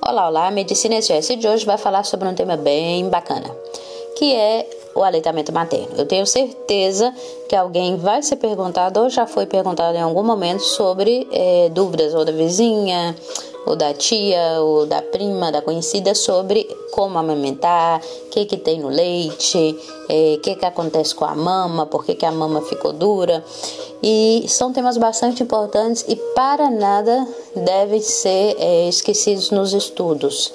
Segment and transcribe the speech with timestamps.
[0.00, 3.50] Olá, olá, a Medicina SOS de hoje vai falar sobre um tema bem bacana,
[4.16, 5.88] que é o aleitamento materno.
[5.96, 7.14] Eu tenho certeza
[7.48, 12.14] que alguém vai ser perguntado ou já foi perguntado em algum momento sobre é, dúvidas
[12.14, 13.14] ou da vizinha,
[13.68, 18.80] ou da tia, ou da prima, da conhecida sobre como amamentar, o que, que tem
[18.80, 22.62] no leite, o é, que, que acontece com a mama, por que, que a mama
[22.62, 23.44] ficou dura.
[24.02, 30.50] E são temas bastante importantes e para nada devem ser é, esquecidos nos estudos.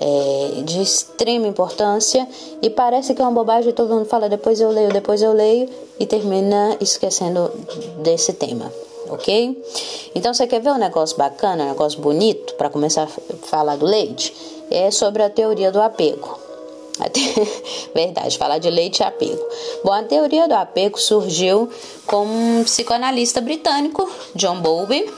[0.00, 2.28] É, de extrema importância
[2.62, 5.68] e parece que é uma bobagem, todo mundo fala depois eu leio, depois eu leio
[5.98, 7.50] e termina esquecendo
[8.00, 8.70] desse tema
[9.10, 9.62] ok?
[10.14, 13.86] Então você quer ver um negócio bacana, um negócio bonito para começar a falar do
[13.86, 14.34] leite?
[14.70, 16.38] É sobre a teoria do apego.
[17.94, 19.42] Verdade, falar de leite e apego.
[19.84, 21.70] Bom, a teoria do apego surgiu
[22.06, 25.08] com um psicoanalista britânico, John Bowlby,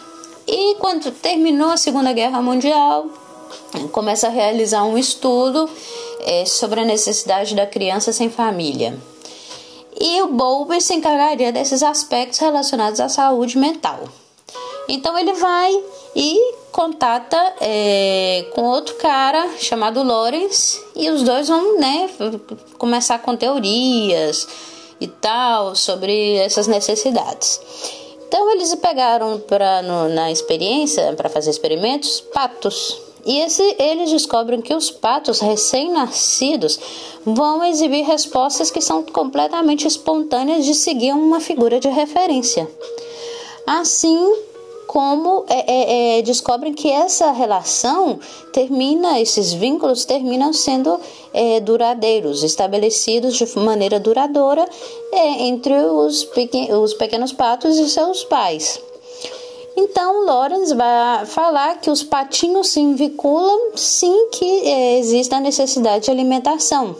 [0.46, 3.06] e quando terminou a Segunda Guerra Mundial,
[3.92, 5.68] começa a realizar um estudo
[6.20, 8.98] é, sobre a necessidade da criança sem família
[10.01, 14.09] e o Bowler se encargaria desses aspectos relacionados à saúde mental.
[14.88, 15.73] Então ele vai
[16.16, 22.09] e contata é, com outro cara chamado Lawrence e os dois vão né,
[22.78, 24.48] começar com teorias
[25.01, 27.60] e tal sobre essas necessidades.
[28.26, 34.74] Então eles pegaram para na experiência para fazer experimentos patos e esse, eles descobrem que
[34.74, 36.79] os patos recém-nascidos
[37.24, 42.68] vão exibir respostas que são completamente espontâneas de seguir uma figura de referência.
[43.66, 44.35] Assim
[44.90, 48.18] como é, é, é, descobrem que essa relação
[48.52, 50.99] termina, esses vínculos terminam sendo
[51.32, 54.68] é, duradeiros, estabelecidos de maneira duradoura
[55.12, 58.80] é, entre os, pequen os pequenos patos e seus pais.
[59.76, 66.04] Então, Lawrence vai falar que os patinhos se vinculam sim que é, existe a necessidade
[66.04, 66.97] de alimentação.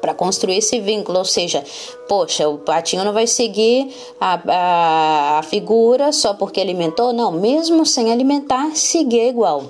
[0.00, 1.64] Para construir esse vínculo, ou seja,
[2.06, 7.86] poxa, o patinho não vai seguir a, a, a, figura só porque alimentou, não, mesmo
[7.86, 9.64] sem alimentar, seguir igual.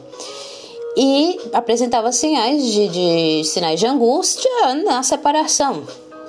[0.97, 4.51] E apresentava sinais de, de sinais de angústia
[4.85, 5.85] na separação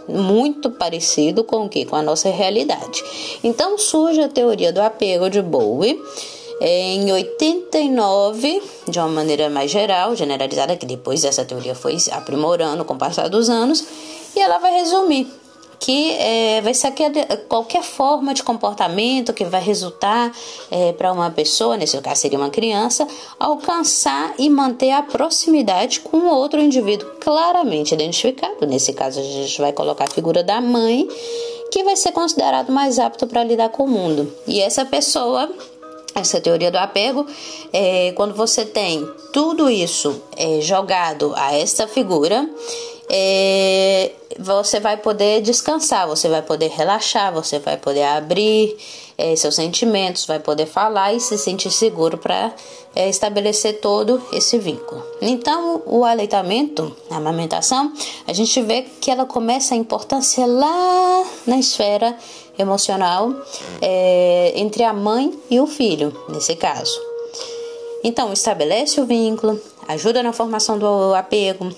[0.08, 1.86] muito parecido com o que?
[1.86, 3.04] Com a nossa realidade.
[3.44, 6.02] Então surge a teoria do apego de Bowie.
[6.60, 12.96] Em 89, de uma maneira mais geral, generalizada, que depois essa teoria foi aprimorando com
[12.96, 13.86] o passar dos anos,
[14.36, 15.28] e ela vai resumir
[15.80, 16.94] que é, vai ser
[17.48, 20.32] qualquer forma de comportamento que vai resultar
[20.72, 23.08] é, para uma pessoa, nesse caso seria uma criança,
[23.40, 28.66] alcançar e manter a proximidade com outro indivíduo claramente identificado.
[28.66, 31.08] Nesse caso, a gente vai colocar a figura da mãe,
[31.72, 34.34] que vai ser considerado mais apto para lidar com o mundo.
[34.48, 35.50] E essa pessoa
[36.20, 37.26] essa teoria do apego,
[37.72, 42.50] é, quando você tem tudo isso é, jogado a esta figura,
[43.10, 48.78] é, você vai poder descansar, você vai poder relaxar, você vai poder abrir
[49.18, 52.54] é, seus sentimentos, vai poder falar e se sentir seguro para
[52.96, 55.04] é, estabelecer todo esse vínculo.
[55.22, 57.94] Então, o aleitamento, a amamentação,
[58.28, 62.16] a gente vê que ela começa a importância lá na esfera
[62.60, 63.34] emocional
[63.82, 67.00] é, entre a mãe e o filho, nesse caso.
[68.04, 71.72] Então, estabelece o vínculo, ajuda na formação do apego,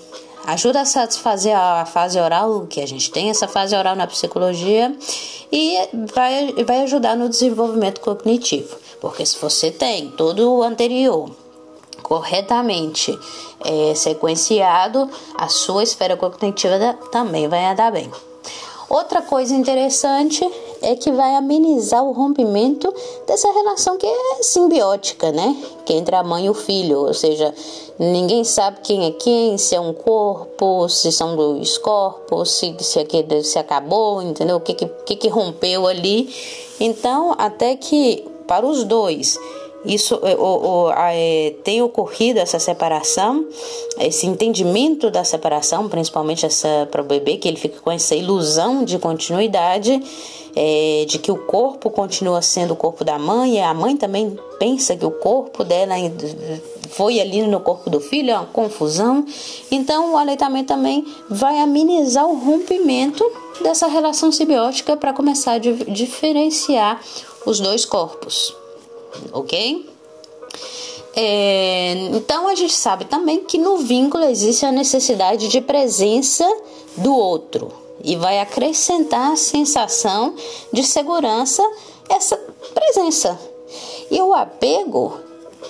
[0.52, 4.94] ajuda a satisfazer a fase oral, que a gente tem essa fase oral na psicologia,
[5.52, 5.76] e
[6.14, 8.76] vai, vai ajudar no desenvolvimento cognitivo.
[9.00, 11.30] Porque se você tem todo o anterior
[12.02, 13.16] corretamente
[13.64, 18.10] é, sequenciado, a sua esfera cognitiva também vai andar bem.
[18.88, 20.44] Outra coisa interessante
[20.82, 22.92] é que vai amenizar o rompimento
[23.26, 25.56] dessa relação que é simbiótica, né?
[25.84, 27.54] Que é entre a mãe e o filho, ou seja,
[27.98, 32.98] ninguém sabe quem é quem, se é um corpo, se são dois corpos, se, se,
[32.98, 34.56] aquele, se acabou, entendeu?
[34.56, 36.34] O que, que, que rompeu ali.
[36.78, 39.38] Então, até que para os dois
[39.84, 43.46] isso é, o, o, é, tem ocorrido essa separação,
[43.98, 48.84] esse entendimento da separação, principalmente essa para o bebê, que ele fica com essa ilusão
[48.84, 50.02] de continuidade,
[50.54, 54.38] é, de que o corpo continua sendo o corpo da mãe, e a mãe também
[54.58, 55.94] pensa que o corpo dela
[56.90, 59.24] foi ali no corpo do filho, é uma confusão.
[59.70, 63.24] Então, o aleitamento também vai amenizar o rompimento
[63.62, 67.00] dessa relação simbiótica para começar a diferenciar
[67.46, 68.54] os dois corpos
[69.32, 69.88] ok?
[71.14, 76.46] É, então a gente sabe também que no vínculo existe a necessidade de presença
[76.96, 77.72] do outro
[78.04, 80.34] e vai acrescentar a sensação
[80.72, 81.62] de segurança
[82.08, 82.36] essa
[82.74, 83.38] presença.
[84.10, 85.18] E o apego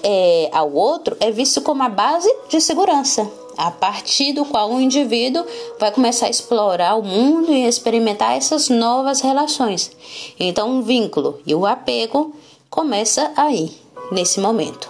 [0.02, 4.80] é, ao outro é visto como a base de segurança, a partir do qual o
[4.80, 5.44] indivíduo
[5.78, 9.90] vai começar a explorar o mundo e experimentar essas novas relações.
[10.38, 12.34] Então, o vínculo e o apego
[12.70, 13.70] começa aí,
[14.10, 14.88] nesse momento,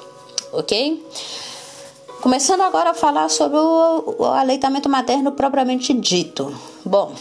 [0.52, 1.04] ok?
[2.20, 6.54] Começando agora a falar sobre o, o aleitamento materno propriamente dito.
[6.84, 7.12] Bom,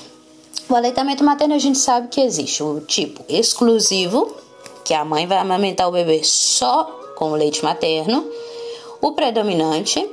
[0.70, 4.36] o aleitamento materno a gente sabe que existe o tipo exclusivo,
[4.86, 6.84] que a mãe vai amamentar o bebê só
[7.16, 8.26] com o leite materno,
[9.02, 10.08] o predominante,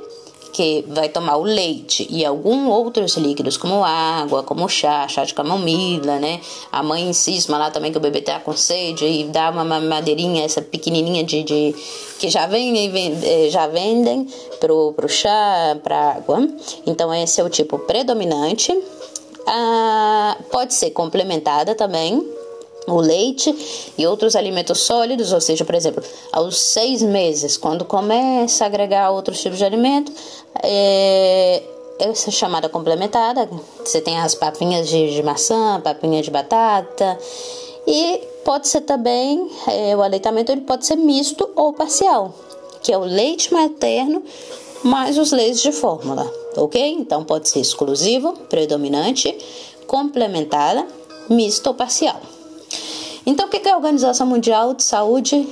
[0.51, 5.33] que vai tomar o leite e alguns outros líquidos, como água, como chá, chá de
[5.33, 6.41] camomila, né?
[6.71, 10.43] A mãe cisma lá também que o bebê tá com sede e dá uma madeirinha,
[10.43, 11.75] essa pequenininha de, de
[12.17, 12.75] que já, vem,
[13.23, 14.27] eh, já vendem
[14.59, 16.39] pro, pro chá, pra água.
[16.87, 18.75] Então, esse é o tipo predominante.
[19.47, 22.21] Ah, pode ser complementada também
[22.87, 23.53] o leite
[23.97, 29.11] e outros alimentos sólidos, ou seja, por exemplo, aos seis meses, quando começa a agregar
[29.11, 30.11] outros tipos de alimento,
[30.63, 31.63] é,
[31.99, 33.49] essa chamada complementada.
[33.83, 37.17] Você tem as papinhas de, de maçã, papinha de batata
[37.85, 42.33] e pode ser também é, o aleitamento ele pode ser misto ou parcial,
[42.81, 44.23] que é o leite materno
[44.83, 46.81] mais os leites de fórmula, ok?
[46.81, 49.35] Então pode ser exclusivo, predominante,
[49.85, 50.87] complementada,
[51.29, 52.19] misto ou parcial.
[53.25, 55.45] Então, o que a Organização Mundial de Saúde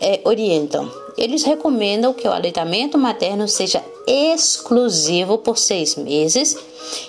[0.00, 0.86] é, orienta?
[1.16, 6.58] Eles recomendam que o aleitamento materno seja exclusivo por seis meses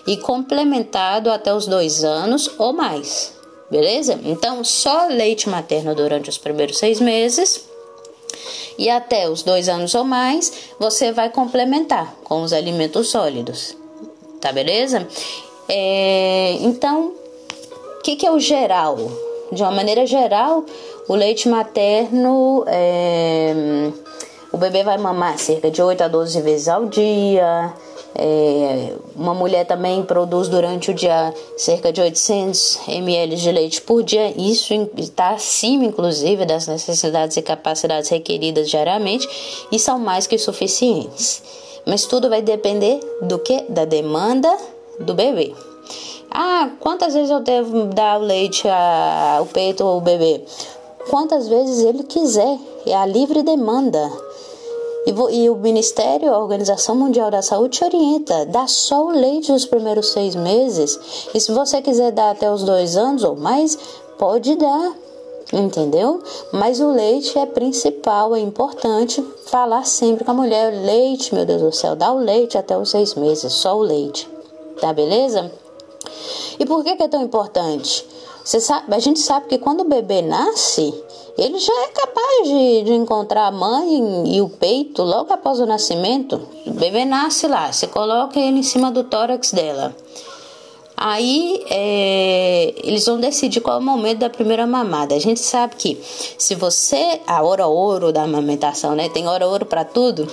[0.07, 3.33] e complementado até os dois anos ou mais.
[3.69, 4.19] Beleza?
[4.23, 7.65] Então, só leite materno durante os primeiros seis meses
[8.77, 13.75] e até os dois anos ou mais você vai complementar com os alimentos sólidos.
[14.39, 15.07] Tá beleza?
[15.69, 17.13] É, então,
[17.99, 18.97] o que, que é o geral?
[19.51, 20.65] De uma maneira geral,
[21.07, 23.53] o leite materno, é,
[24.51, 27.73] o bebê vai mamar cerca de 8 a 12 vezes ao dia.
[28.15, 34.03] É, uma mulher também produz durante o dia cerca de 800 ml de leite por
[34.03, 34.33] dia.
[34.37, 39.27] Isso está acima, inclusive, das necessidades e capacidades requeridas diariamente
[39.71, 41.41] e são mais que suficientes.
[41.85, 43.63] Mas tudo vai depender do que?
[43.69, 44.55] Da demanda
[44.99, 45.53] do bebê.
[46.31, 50.41] Ah, quantas vezes eu devo dar o leite, a, o peito ao bebê?
[51.09, 52.57] Quantas vezes ele quiser.
[52.85, 54.11] É a livre demanda.
[55.05, 59.65] E, o Ministério, a Organização Mundial da Saúde te orienta, dá só o leite nos
[59.65, 60.97] primeiros seis meses.
[61.33, 63.77] E se você quiser dar até os dois anos ou mais,
[64.17, 64.93] pode dar,
[65.51, 66.23] entendeu?
[66.53, 71.61] Mas o leite é principal, é importante falar sempre com a mulher: leite, meu Deus
[71.61, 74.29] do céu, dá o leite até os seis meses, só o leite,
[74.79, 75.51] tá beleza?
[76.57, 78.07] E por que, que é tão importante?
[78.43, 80.93] Sabe, a gente sabe que quando o bebê nasce,
[81.37, 85.65] ele já é capaz de, de, encontrar a mãe e o peito logo após o
[85.65, 86.41] nascimento.
[86.65, 89.95] O bebê nasce lá, você coloca ele em cima do tórax dela.
[90.95, 95.15] Aí é, eles vão decidir qual é o momento da primeira mamada.
[95.15, 95.99] A gente sabe que
[96.37, 97.19] se você.
[97.25, 99.09] A hora ouro da amamentação, né?
[99.09, 100.27] Tem hora ouro para tudo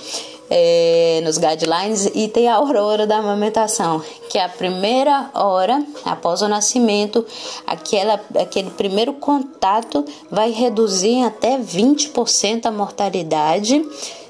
[0.53, 6.41] é, nos guidelines e tem a hora da amamentação, que é a primeira hora após
[6.41, 7.25] o nascimento,
[7.65, 13.81] aquela, aquele primeiro contato vai reduzir até 20% a mortalidade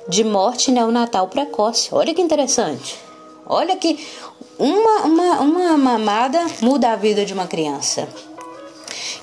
[0.07, 1.89] de morte neonatal precoce.
[1.91, 2.99] Olha que interessante.
[3.47, 3.99] Olha que
[4.59, 8.07] uma, uma, uma mamada muda a vida de uma criança.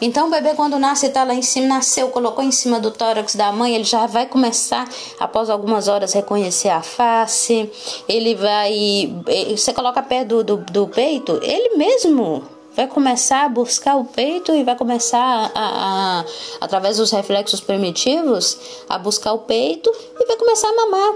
[0.01, 3.35] Então o bebê quando nasce está lá em cima, nasceu, colocou em cima do tórax
[3.35, 4.89] da mãe, ele já vai começar
[5.19, 7.71] após algumas horas reconhecer a face,
[8.09, 12.43] ele vai, eh, você coloca perto do, do, do peito, ele mesmo
[12.79, 16.25] vai começar a buscar o peito e vai começar a, a,
[16.61, 18.57] através dos reflexos primitivos
[18.89, 21.15] a buscar o peito e vai começar a mamar.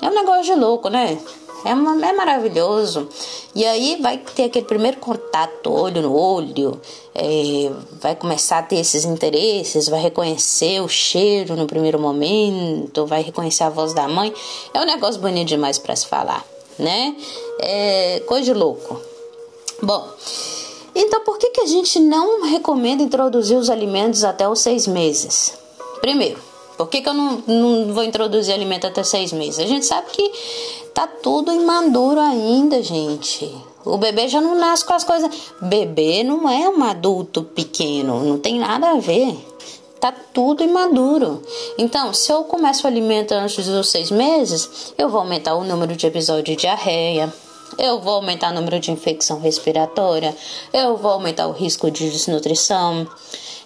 [0.00, 1.18] É um negócio de louco, né?
[1.64, 3.08] É, uma, é maravilhoso.
[3.54, 6.80] E aí vai ter aquele primeiro contato, olho no olho,
[7.14, 13.22] é, vai começar a ter esses interesses, vai reconhecer o cheiro no primeiro momento, vai
[13.22, 14.32] reconhecer a voz da mãe.
[14.74, 16.44] É um negócio bonito demais para se falar,
[16.78, 17.14] né?
[17.60, 19.00] É coisa de louco.
[19.82, 20.08] Bom,
[20.94, 25.54] então por que, que a gente não recomenda introduzir os alimentos até os seis meses?
[26.00, 26.38] Primeiro,
[26.84, 29.60] por que, que eu não, não vou introduzir alimento até seis meses?
[29.60, 30.32] A gente sabe que
[30.92, 33.54] tá tudo imaduro ainda, gente.
[33.84, 35.30] O bebê já não nasce com as coisas.
[35.60, 39.36] Bebê não é um adulto pequeno, não tem nada a ver.
[40.00, 41.42] Tá tudo imaduro.
[41.78, 45.94] Então, se eu começo o alimento antes dos seis meses, eu vou aumentar o número
[45.94, 47.32] de episódios de diarreia,
[47.78, 50.36] eu vou aumentar o número de infecção respiratória,
[50.72, 53.06] eu vou aumentar o risco de desnutrição,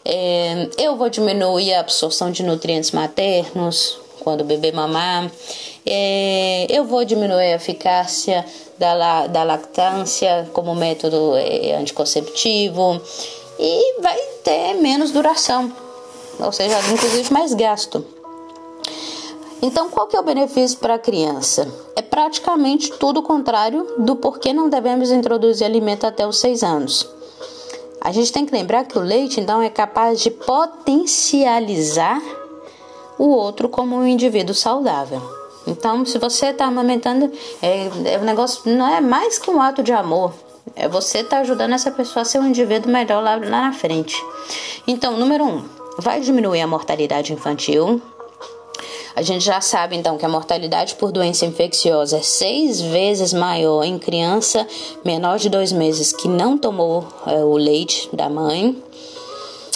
[0.09, 3.99] é, eu vou diminuir a absorção de nutrientes maternos.
[4.27, 5.31] quando o bebê mamar.
[5.85, 8.45] É, eu vou diminuir a eficácia
[8.77, 13.01] da, da lactância como método é, anticonceptivo
[13.59, 15.73] e vai ter menos duração,
[16.41, 18.05] ou seja, inclusive mais gasto.
[19.63, 21.67] Então, qual que é o benefício para a criança?
[21.95, 27.09] É praticamente tudo o contrário do porquê não devemos introduzir alimento até os seis anos.
[28.07, 32.23] A gente tem que lembrar que o leite, então, é capaz de potencializar
[33.19, 35.21] o outro como um indivíduo saudável.
[35.67, 39.83] Então, se você está amamentando, é, é um negócio não é mais que um ato
[39.83, 40.33] de amor.
[40.77, 44.15] É você tá ajudando essa pessoa a ser um indivíduo melhor lá, lá na frente.
[44.87, 45.65] Então, número um,
[45.99, 48.01] vai diminuir a mortalidade infantil.
[49.17, 53.83] A gente já sabe então que a mortalidade por doença infecciosa é seis vezes maior
[53.83, 54.67] em criança
[55.03, 58.77] menor de dois meses que não tomou é, o leite da mãe.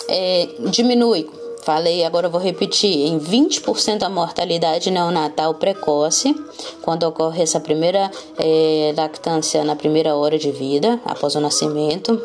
[0.09, 1.27] É, diminui
[1.63, 6.35] Falei, agora vou repetir: em 20% a mortalidade neonatal precoce,
[6.83, 12.21] quando ocorre essa primeira é, lactância na primeira hora de vida, após o nascimento,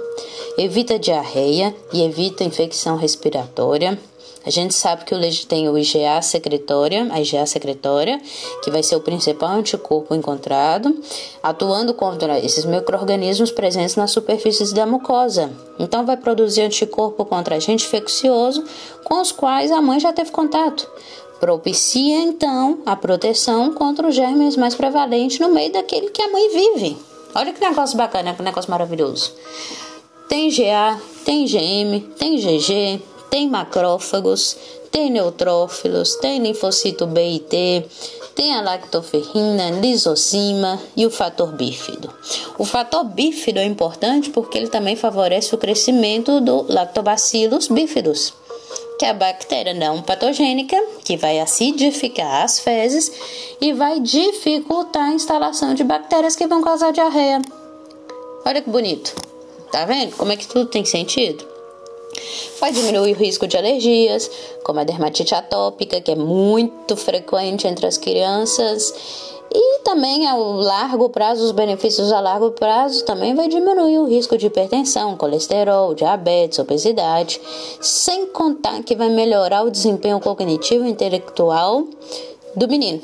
[0.57, 3.99] evita diarreia e evita infecção respiratória.
[4.45, 8.21] A gente sabe que o leite tem o IgA secretória, a IgA secretória,
[8.63, 10.95] que vai ser o principal anticorpo encontrado,
[11.41, 15.51] atuando contra esses micro-organismos presentes nas superfícies da mucosa.
[15.79, 18.63] Então, vai produzir anticorpo contra agente infeccioso
[19.03, 20.87] com os quais a mãe já teve contato.
[21.39, 26.49] Propicia, então, a proteção contra os germes mais prevalentes no meio daquele que a mãe
[26.49, 26.97] vive.
[27.33, 29.33] Olha que negócio bacana, que negócio maravilhoso.
[30.29, 34.57] Tem GA, tem GM, tem GG, tem macrófagos,
[34.91, 37.85] tem neutrófilos, tem linfocito B e T,
[38.35, 42.13] tem a lactoferrina, lisozima e o fator bífido.
[42.57, 48.33] O fator bífido é importante porque ele também favorece o crescimento do lactobacillus bífidos,
[48.99, 53.11] que é a bactéria não patogênica que vai acidificar as fezes
[53.59, 57.41] e vai dificultar a instalação de bactérias que vão causar diarreia.
[58.45, 59.15] Olha que bonito.
[59.71, 61.54] Tá vendo como é que tudo tem sentido?
[62.59, 64.29] Vai diminuir o risco de alergias,
[64.63, 68.93] como a dermatite atópica, que é muito frequente entre as crianças.
[69.53, 74.37] E também a largo prazo, os benefícios a largo prazo também vai diminuir o risco
[74.37, 77.39] de hipertensão, colesterol, diabetes, obesidade,
[77.79, 81.87] sem contar que vai melhorar o desempenho cognitivo e intelectual
[82.55, 83.01] do menino.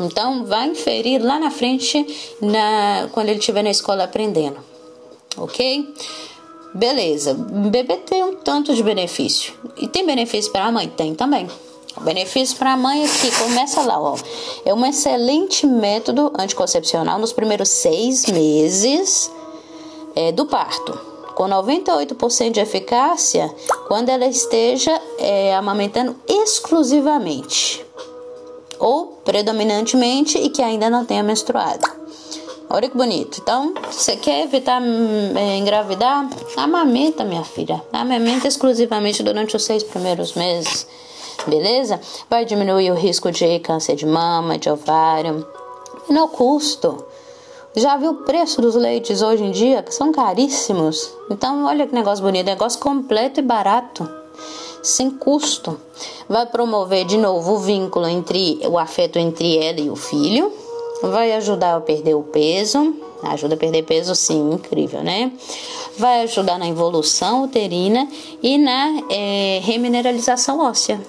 [0.00, 2.06] Então, vai inferir lá na frente,
[2.40, 4.58] na, quando ele estiver na escola aprendendo,
[5.36, 5.94] ok?
[6.74, 9.52] Beleza, bebê tem um tanto de benefício.
[9.76, 10.88] E tem benefício para a mãe?
[10.88, 11.48] Tem também.
[11.96, 14.16] O benefício para a mãe aqui, começa lá, ó.
[14.64, 19.30] É um excelente método anticoncepcional nos primeiros seis meses
[20.16, 20.98] é, do parto,
[21.34, 23.54] com 98% de eficácia
[23.86, 27.84] quando ela esteja é, amamentando exclusivamente
[28.78, 31.86] ou predominantemente e que ainda não tenha menstruado.
[32.68, 33.38] Olha que bonito.
[33.40, 36.28] Então, você quer evitar é, engravidar?
[36.56, 37.82] Amamenta, minha filha.
[37.92, 40.86] Amamenta exclusivamente durante os seis primeiros meses.
[41.46, 42.00] Beleza?
[42.30, 45.46] Vai diminuir o risco de câncer de mama, de ovário.
[46.08, 47.04] Menor custo.
[47.74, 49.82] Já viu o preço dos leites hoje em dia?
[49.82, 51.12] Que são caríssimos.
[51.30, 52.46] Então, olha que negócio bonito.
[52.46, 54.08] Negócio completo e barato
[54.82, 55.78] sem custo.
[56.28, 60.52] Vai promover de novo o vínculo entre o afeto entre ela e o filho
[61.10, 65.32] vai ajudar a perder o peso, ajuda a perder peso sim, incrível, né?
[65.96, 68.08] Vai ajudar na evolução uterina
[68.42, 71.00] e na é, remineralização óssea.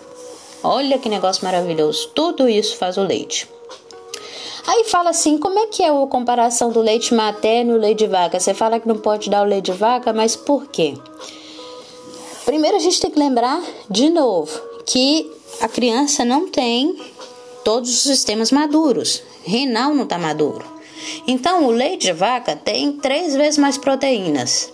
[0.64, 3.48] Olha que negócio maravilhoso, tudo isso faz o leite.
[4.66, 8.00] Aí fala assim, como é que é a comparação do leite materno e o leite
[8.00, 8.40] de vaca?
[8.40, 10.94] Você fala que não pode dar o leite de vaca, mas por quê?
[12.46, 16.96] Primeiro a gente tem que lembrar de novo que a criança não tem
[17.64, 20.66] todos os sistemas maduros renal não está maduro.
[21.28, 24.72] Então, o leite de vaca tem três vezes mais proteínas.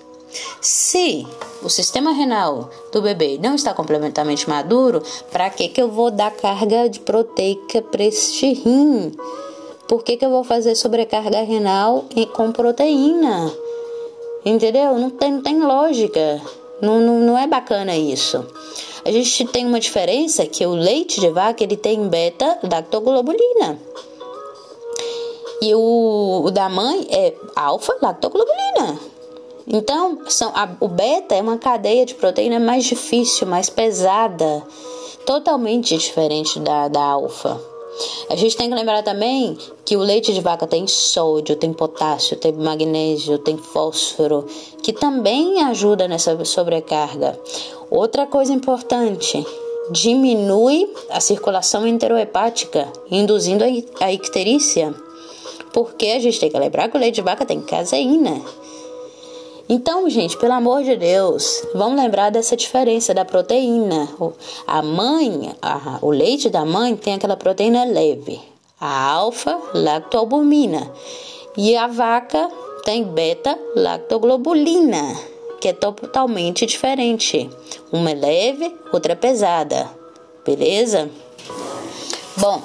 [0.62, 1.26] Se
[1.64, 6.32] o sistema renal do bebê não está complementarmente maduro, para que, que eu vou dar
[6.32, 9.12] carga de proteica para este rim?
[9.88, 13.52] Por que, que eu vou fazer sobrecarga renal com proteína?
[14.46, 15.00] Entendeu?
[15.00, 16.40] Não tem, não tem lógica.
[16.82, 18.46] Não, não, não é bacana isso.
[19.04, 23.80] A gente tem uma diferença que o leite de vaca ele tem beta-lactoglobulina.
[25.62, 29.00] E o, o da mãe é alfa-lactoglobulina.
[29.68, 34.64] Então, são, a, o beta é uma cadeia de proteína mais difícil, mais pesada,
[35.26, 37.69] totalmente diferente da, da alfa.
[38.30, 42.38] A gente tem que lembrar também que o leite de vaca tem sódio, tem potássio,
[42.38, 44.46] tem magnésio, tem fósforo,
[44.82, 47.40] que também ajuda nessa sobrecarga.
[47.90, 49.46] Outra coisa importante,
[49.92, 53.64] diminui a circulação enterohepática, induzindo
[54.00, 54.94] a icterícia.
[55.74, 58.42] Porque a gente tem que lembrar que o leite de vaca tem caseína.
[59.72, 64.10] Então, gente, pelo amor de Deus, vamos lembrar dessa diferença da proteína.
[64.66, 68.42] A mãe, a, o leite da mãe tem aquela proteína leve,
[68.82, 70.92] a alfa-lactoalbumina,
[71.56, 72.50] e a vaca
[72.84, 75.16] tem beta-lactoglobulina,
[75.62, 77.48] que é totalmente diferente.
[77.92, 79.88] Uma é leve, outra é pesada.
[80.44, 81.12] Beleza?
[82.38, 82.60] Bom,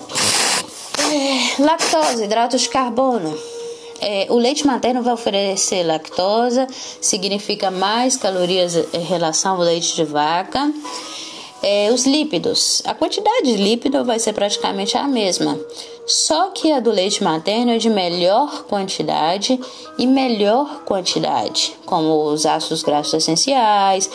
[1.13, 3.54] é, lactose, hidratos de carbono.
[4.01, 6.67] É, o leite materno vai oferecer lactose,
[7.01, 10.73] significa mais calorias em relação ao leite de vaca.
[11.63, 15.59] É, os lípidos, a quantidade de lípido vai ser praticamente a mesma,
[16.07, 19.59] só que a do leite materno é de melhor quantidade
[19.99, 24.11] e melhor quantidade, como os ácidos graxos essenciais,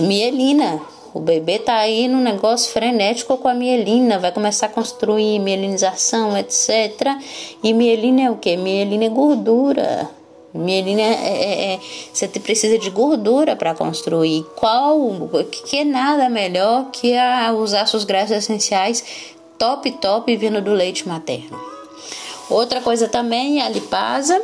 [0.00, 0.80] mielina,
[1.14, 6.36] o bebê tá aí num negócio frenético com a mielina, vai começar a construir mielinização,
[6.36, 7.16] etc.
[7.62, 8.56] E mielina é o que?
[8.56, 10.10] Mielina é gordura.
[10.54, 11.80] Mielina é, é, é,
[12.12, 14.44] você precisa de gordura para construir.
[14.54, 19.02] Qual que é nada melhor que a, os ácidos graxos essenciais
[19.62, 21.56] top top vindo do leite materno.
[22.50, 24.42] Outra coisa também é a lipasa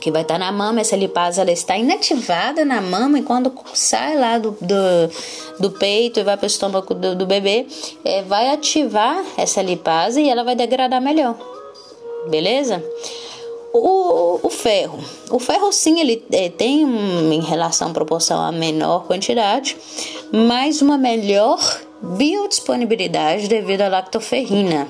[0.00, 0.80] que vai estar na mama.
[0.80, 6.20] Essa lipase ela está inativada na mama e quando sai lá do, do, do peito
[6.20, 7.66] e vai para o estômago do, do bebê,
[8.04, 11.36] é, vai ativar essa lipase e ela vai degradar melhor.
[12.28, 12.82] Beleza?
[13.72, 14.98] O, o ferro.
[15.30, 19.76] O ferro, sim, ele é, tem em relação proporção a menor quantidade,
[20.32, 21.58] mas uma melhor
[22.00, 24.88] biodisponibilidade devido à lactoferrina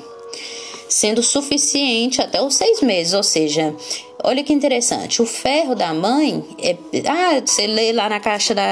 [0.88, 3.74] sendo suficiente até os seis meses, ou seja,
[4.22, 6.76] olha que interessante, o ferro da mãe, é,
[7.06, 8.64] ah, você lê lá na caixa da,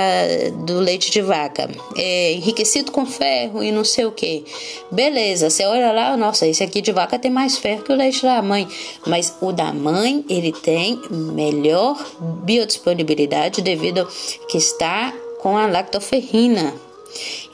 [0.65, 4.45] do leite de vaca, é enriquecido com ferro e não sei o que,
[4.91, 8.23] beleza, você olha lá, nossa, esse aqui de vaca tem mais ferro que o leite
[8.23, 8.67] da mãe,
[9.07, 14.07] mas o da mãe, ele tem melhor biodisponibilidade devido
[14.49, 16.75] que está com a lactoferrina,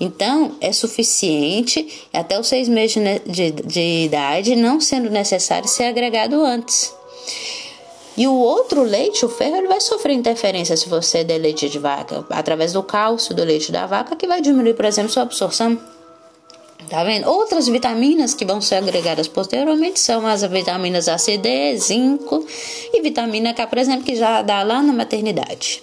[0.01, 2.95] então, é suficiente até os seis meses
[3.25, 6.93] de, de, de idade, não sendo necessário ser agregado antes.
[8.17, 11.79] E o outro leite, o ferro, ele vai sofrer interferência se você der leite de
[11.79, 15.79] vaca, através do cálcio do leite da vaca, que vai diminuir, por exemplo, sua absorção.
[16.91, 17.27] Tá vendo?
[17.29, 22.45] Outras vitaminas que vão ser agregadas posteriormente são as vitaminas A, C, D, zinco
[22.93, 25.83] e vitamina K, por exemplo, que já dá lá na maternidade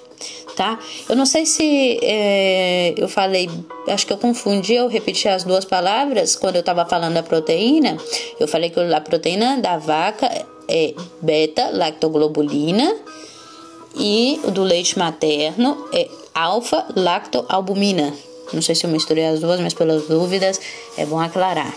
[0.59, 0.77] tá?
[1.07, 3.49] Eu não sei se é, eu falei,
[3.87, 7.95] acho que eu confundi, eu repeti as duas palavras quando eu estava falando da proteína.
[8.37, 10.29] Eu falei que a proteína da vaca
[10.67, 12.93] é beta-lactoglobulina
[13.95, 18.13] e do leite materno é alfa-lactoalbumina.
[18.51, 20.59] Não sei se eu misturei as duas, mas pelas dúvidas
[20.97, 21.73] é bom aclarar.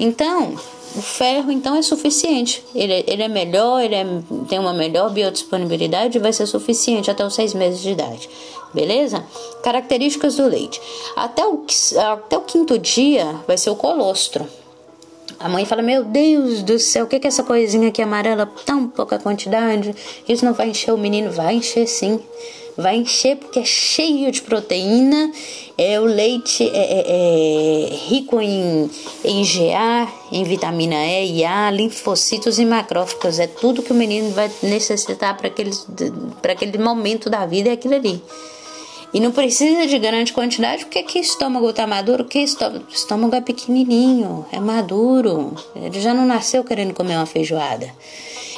[0.00, 0.56] Então,
[0.98, 2.62] o ferro, então, é suficiente.
[2.74, 4.06] Ele, é, ele é melhor, ele é,
[4.48, 8.28] tem uma melhor biodisponibilidade e vai ser suficiente até os seis meses de idade.
[8.74, 9.24] Beleza?
[9.62, 10.80] Características do leite.
[11.16, 11.64] Até o,
[12.12, 14.46] até o quinto dia vai ser o colostro.
[15.40, 18.44] A mãe fala: Meu Deus do céu, o que é essa coisinha aqui amarela?
[18.66, 19.94] Tão pouca quantidade.
[20.28, 21.30] Isso não vai encher o menino?
[21.30, 22.20] Vai encher sim
[22.78, 25.32] vai encher porque é cheio de proteína.
[25.80, 28.90] É, o leite é, é, é rico em,
[29.24, 33.38] em GA, em vitamina E e A, linfocitos e macrófagos.
[33.38, 38.20] É tudo que o menino vai necessitar para aquele momento da vida, é aquilo ali.
[39.14, 42.24] E não precisa de grande quantidade, porque que estômago está maduro?
[42.24, 45.54] Que estômago, estômago é pequenininho, é maduro.
[45.76, 47.88] Ele já não nasceu querendo comer uma feijoada.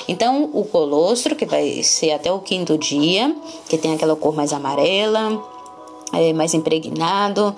[0.08, 3.36] Então, o colostro, que vai ser até o quinto dia,
[3.68, 5.40] que tem aquela cor mais amarela,
[6.12, 7.54] é, mais impregnado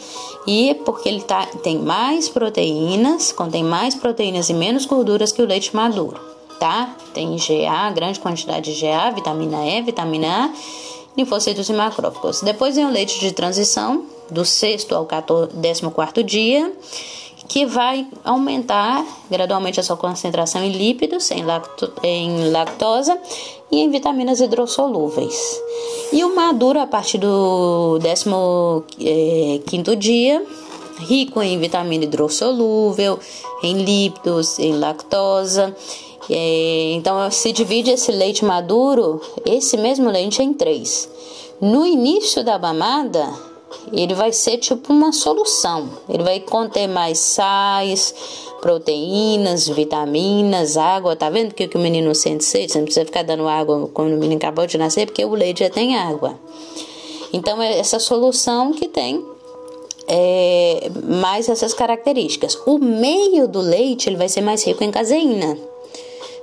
[0.47, 5.47] e porque ele tá, tem mais proteínas, contém mais proteínas e menos gorduras que o
[5.47, 6.21] leite maduro,
[6.59, 6.95] tá?
[7.15, 10.51] Tem GA, grande quantidade de GA, vitamina E, vitamina A,
[11.17, 12.41] linfocitos e macrófagos.
[12.43, 16.73] Depois vem o leite de transição, do sexto ao 14, 14 dia,
[17.48, 23.18] que vai aumentar gradualmente a sua concentração em lípidos, em, lacto, em lactosa
[23.70, 25.61] e em vitaminas hidrossolúveis.
[26.12, 30.44] E o maduro a partir do 15 é, dia,
[31.00, 33.18] rico em vitamina hidrossolúvel,
[33.62, 35.74] em lípidos, em lactosa.
[36.31, 41.09] É, então se divide esse leite maduro, esse mesmo leite em três.
[41.61, 43.52] No início da mamada,
[43.92, 45.88] ele vai ser tipo uma solução.
[46.08, 48.14] Ele vai conter mais sais,
[48.61, 51.16] proteínas, vitaminas, água.
[51.16, 52.72] Tá vendo que o menino sente sede?
[52.72, 55.61] Você não precisa ficar dando água quando o menino acabou de nascer, porque o leite
[55.61, 56.38] já tem água.
[57.32, 59.24] Então, é essa solução que tem
[60.06, 62.58] é, mais essas características.
[62.66, 65.56] O meio do leite ele vai ser mais rico em caseína,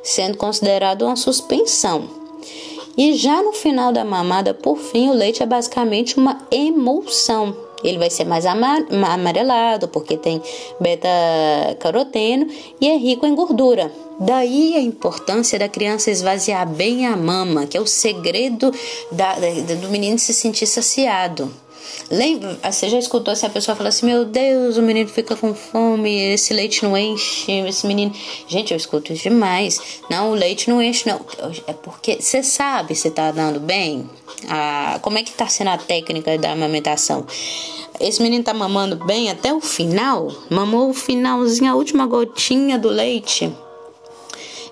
[0.03, 2.18] sendo considerado uma suspensão.
[2.99, 7.55] E já no final da mamada, por fim, o leite é basicamente uma emulsão.
[7.81, 10.41] Ele vai ser mais amarelado porque tem
[10.81, 12.47] beta-caroteno
[12.81, 13.89] e é rico em gordura.
[14.19, 18.69] Daí a importância da criança esvaziar bem a mama, que é o segredo
[19.09, 19.35] da,
[19.81, 21.49] do menino se sentir saciado.
[22.09, 25.53] Lembra, você já escutou se a pessoa fala assim: Meu Deus, o menino fica com
[25.53, 28.13] fome, esse leite não enche, esse menino.
[28.47, 29.79] Gente, eu escuto isso demais.
[30.09, 31.21] Não, o leite não enche, não.
[31.67, 34.09] É porque você sabe se tá dando bem.
[34.47, 37.25] Ah, como é que tá sendo a técnica da amamentação?
[37.99, 40.31] Esse menino tá mamando bem até o final?
[40.49, 43.51] Mamou o finalzinho, a última gotinha do leite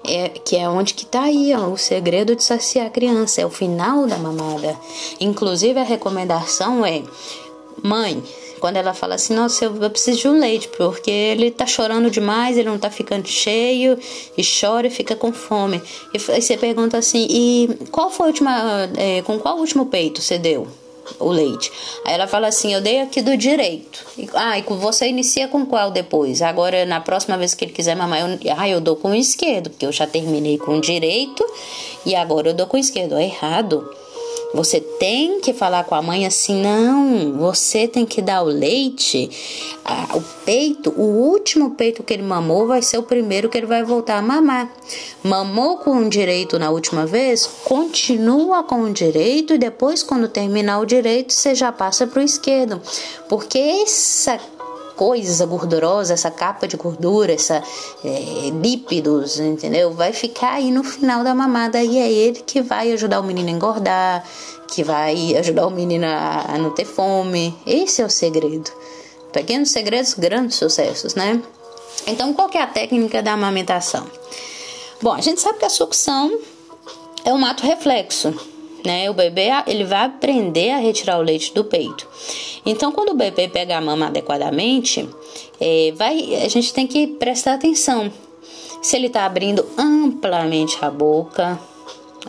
[0.07, 3.45] é, que é onde que tá aí ó, o segredo de saciar a criança, é
[3.45, 4.77] o final da mamada.
[5.19, 7.03] Inclusive a recomendação é,
[7.83, 8.23] mãe,
[8.59, 12.57] quando ela fala assim, nossa, eu, preciso de um leite, porque ele tá chorando demais,
[12.57, 13.97] ele não tá ficando cheio,
[14.37, 15.81] e chora e fica com fome.
[16.13, 20.21] E aí você pergunta assim, e qual foi a última, é, com qual último peito
[20.21, 20.67] você deu?
[21.19, 21.71] O leite.
[22.05, 24.05] Aí ela fala assim: Eu dei aqui do direito.
[24.17, 26.41] E, ah, e você inicia com qual depois?
[26.41, 29.69] Agora, na próxima vez que ele quiser mamar, eu, ah, eu dou com o esquerdo,
[29.69, 31.45] porque eu já terminei com o direito
[32.05, 33.15] e agora eu dou com o esquerdo.
[33.15, 33.89] É errado.
[34.57, 39.29] Você tem que falar com a mãe assim: não, você tem que dar o leite,
[40.15, 43.83] o peito, o último peito que ele mamou vai ser o primeiro que ele vai
[43.83, 44.73] voltar a mamar.
[45.23, 50.79] Mamou com o direito na última vez, continua com o direito e depois, quando terminar
[50.79, 52.81] o direito, você já passa para o esquerdo,
[53.29, 54.39] porque essa
[54.97, 57.63] coisa gordurosa, essa capa de gordura, essa
[58.03, 59.93] é, lípidos, entendeu?
[59.93, 63.47] Vai ficar aí no final da mamada e é ele que vai ajudar o menino
[63.47, 64.23] a engordar,
[64.67, 67.55] que vai ajudar o menino a, a não ter fome.
[67.65, 68.71] Esse é o segredo.
[69.31, 71.41] Pequenos segredos, grandes sucessos, né?
[72.07, 74.07] Então, qual é a técnica da amamentação?
[75.01, 76.39] Bom, a gente sabe que a sucção
[77.23, 78.33] é um ato reflexo
[78.85, 79.09] né?
[79.09, 82.07] O bebê ele vai aprender a retirar o leite do peito.
[82.65, 85.07] Então, quando o bebê pega a mama adequadamente,
[85.59, 88.11] é, vai, a gente tem que prestar atenção.
[88.81, 91.59] Se ele está abrindo amplamente a boca,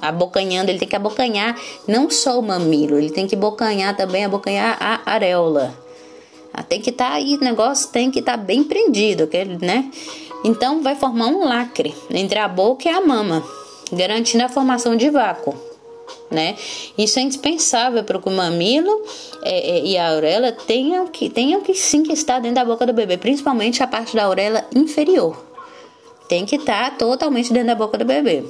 [0.00, 4.76] abocanhando, ele tem que abocanhar não só o mamilo, ele tem que abocanhar também, abocanhar
[4.80, 5.74] a areola.
[6.52, 9.28] Ah, tem que estar tá aí, o negócio tem que estar tá bem prendido,
[9.60, 9.90] né?
[10.44, 13.44] Então vai formar um lacre entre a boca e a mama,
[13.92, 15.67] garantindo a formação de vácuo
[16.30, 16.56] né?
[16.96, 19.02] Isso é indispensável para que o mamilo
[19.42, 22.86] é, é, e a auréola tenham que, tenham que sim que estar dentro da boca
[22.86, 25.36] do bebê, principalmente a parte da auréola inferior.
[26.28, 28.44] Tem que estar totalmente dentro da boca do bebê.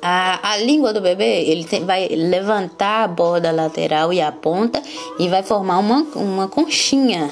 [0.00, 4.82] A, a língua do bebê ele tem, vai levantar a borda lateral e a ponta
[5.18, 7.30] e vai formar uma, uma conchinha.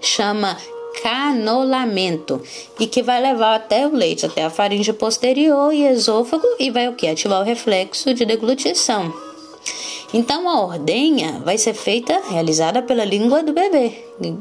[0.00, 0.56] Chama
[1.02, 2.40] canolamento
[2.78, 6.88] e que vai levar até o leite, até a faringe posterior e esôfago e vai
[6.88, 7.06] o que?
[7.06, 9.12] Ativar o reflexo de deglutição.
[10.12, 13.92] Então a ordenha vai ser feita, realizada pela língua do bebê.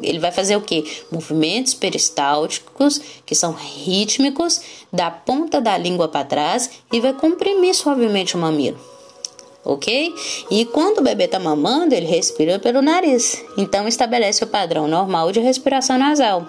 [0.02, 0.86] Ele vai fazer o que?
[1.12, 8.36] Movimentos peristálticos, que são rítmicos, da ponta da língua para trás e vai comprimir suavemente
[8.36, 8.97] o mamilo
[9.68, 10.16] ok?
[10.50, 15.32] E quando o bebê está mamando, ele respira pelo nariz, então estabelece o padrão normal
[15.32, 16.48] de respiração nasal.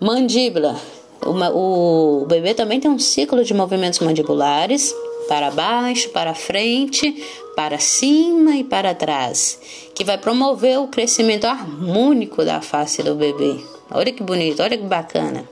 [0.00, 0.80] Mandíbula.
[1.26, 4.94] Uma, o, o bebê também tem um ciclo de movimentos mandibulares
[5.26, 7.22] para baixo, para frente,
[7.56, 9.58] para cima e para trás,
[9.92, 13.56] que vai promover o crescimento harmônico da face do bebê.
[13.90, 15.44] Olha que bonito, olha que bacana.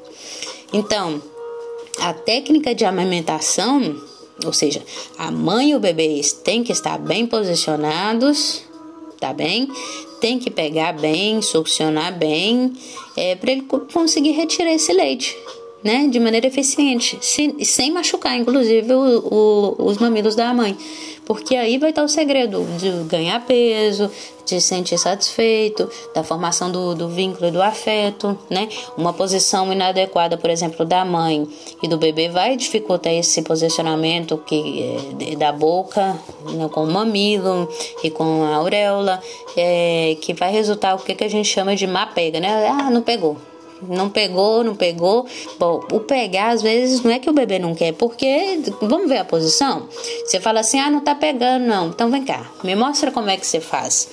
[0.72, 1.20] Então,
[1.98, 4.00] a técnica de amamentação
[4.44, 4.82] ou seja,
[5.16, 8.62] a mãe e o bebê têm que estar bem posicionados,
[9.18, 9.68] tá bem?
[10.20, 12.72] Tem que pegar bem, succionar bem,
[13.16, 15.36] é, para ele conseguir retirar esse leite,
[15.82, 16.06] né?
[16.08, 20.76] De maneira eficiente, sem, sem machucar, inclusive, o, o, os mamilos da mãe.
[21.26, 24.08] Porque aí vai estar o segredo de ganhar peso,
[24.44, 28.68] de se sentir satisfeito, da formação do, do vínculo e do afeto, né?
[28.96, 31.46] Uma posição inadequada, por exemplo, da mãe
[31.82, 36.16] e do bebê vai dificultar esse posicionamento que é, da boca
[36.52, 37.68] né, com o mamilo
[38.04, 39.20] e com a auréola,
[39.56, 42.68] é, que vai resultar o que, que a gente chama de má pega, né?
[42.68, 43.36] Ah, não pegou
[43.82, 45.26] não pegou, não pegou.
[45.58, 49.18] Bom, o pegar às vezes não é que o bebê não quer, porque vamos ver
[49.18, 49.88] a posição.
[50.24, 51.88] Você fala assim: "Ah, não tá pegando não".
[51.88, 54.08] Então vem cá, me mostra como é que você faz.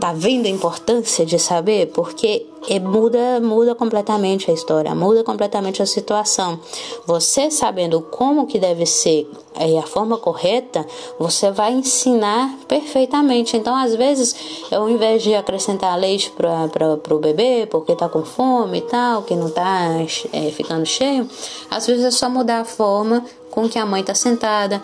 [0.00, 1.88] Tá vendo a importância de saber?
[1.88, 6.60] Porque é, muda, muda completamente a história, muda completamente a situação.
[7.06, 10.86] Você sabendo como que deve ser é, a forma correta,
[11.18, 13.56] você vai ensinar perfeitamente.
[13.56, 14.34] Então, às vezes,
[14.70, 19.34] ao invés de acrescentar leite para o bebê, porque tá com fome e tal, que
[19.34, 19.88] não tá
[20.32, 21.28] é, ficando cheio,
[21.70, 24.80] às vezes é só mudar a forma com que a mãe tá sentada,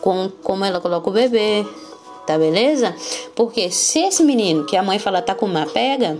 [0.00, 1.66] com como ela coloca o bebê,
[2.26, 2.94] tá beleza?
[3.34, 6.18] Porque se esse menino que a mãe fala tá com uma pega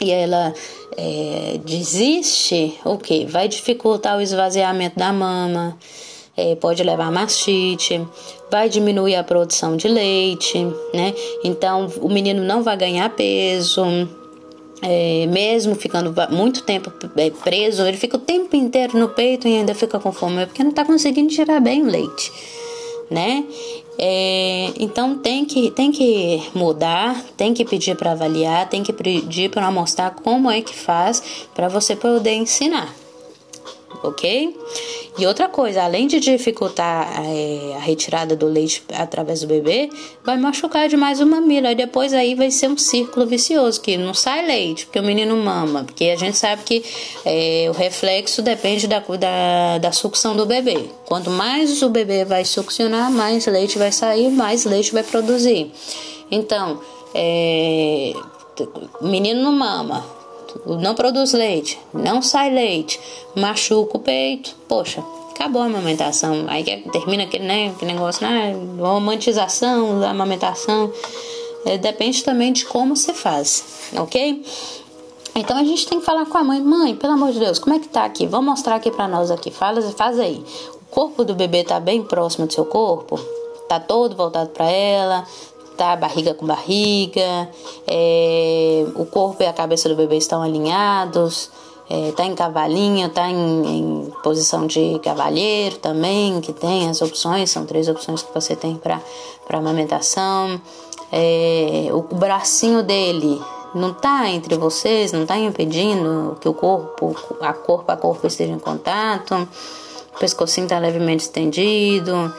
[0.00, 0.52] e ela
[0.96, 3.26] é, desiste, o que?
[3.26, 5.76] Vai dificultar o esvaziamento da mama,
[6.36, 8.00] é, pode levar mastite,
[8.50, 11.14] vai diminuir a produção de leite, né?
[11.44, 13.84] Então o menino não vai ganhar peso.
[14.86, 19.56] É, mesmo ficando muito tempo é, preso, ele fica o tempo inteiro no peito e
[19.56, 22.30] ainda fica com fome, porque não está conseguindo tirar bem o leite
[23.14, 23.44] né?
[23.96, 29.50] É, então tem que, tem que mudar, tem que pedir para avaliar, tem que pedir
[29.50, 31.22] para mostrar como é que faz
[31.54, 33.03] para você poder ensinar
[34.02, 34.56] ok?
[35.16, 39.88] E outra coisa, além de dificultar é, a retirada do leite através do bebê,
[40.24, 41.68] vai machucar demais o mamilo.
[41.68, 45.36] Aí depois aí vai ser um círculo vicioso, que não sai leite, porque o menino
[45.36, 45.84] mama.
[45.84, 46.84] Porque a gente sabe que
[47.24, 50.88] é, o reflexo depende da, da, da sucção do bebê.
[51.06, 55.70] Quanto mais o bebê vai succionar, mais leite vai sair, mais leite vai produzir.
[56.30, 56.80] Então,
[57.14, 58.12] é,
[59.00, 60.04] o menino não mama,
[60.66, 63.00] não produz leite, não sai leite,
[63.34, 66.44] machuca o peito, poxa, acabou a amamentação.
[66.48, 70.92] Aí termina aquele, né, aquele negócio, né, romantização da amamentação.
[71.66, 73.64] É, depende também de como você faz,
[73.96, 74.44] ok?
[75.34, 77.74] Então a gente tem que falar com a mãe, mãe, pelo amor de Deus, como
[77.74, 78.26] é que tá aqui?
[78.26, 79.50] Vamos mostrar aqui para nós aqui.
[79.50, 80.44] Fala, faz aí.
[80.74, 83.18] O corpo do bebê tá bem próximo do seu corpo?
[83.68, 85.26] Tá todo voltado para ela?
[85.76, 87.48] Tá barriga com barriga,
[87.86, 91.50] é, o corpo e a cabeça do bebê estão alinhados,
[91.88, 97.50] é, tá em cavalinho, tá em, em, posição de cavalheiro também, que tem as opções,
[97.50, 99.00] são três opções que você tem para
[99.50, 100.60] amamentação.
[101.12, 103.40] É, o bracinho dele
[103.74, 108.52] não tá entre vocês, não tá impedindo que o corpo, a corpo a corpo esteja
[108.52, 109.46] em contato,
[110.14, 112.32] o pescocinho tá levemente estendido.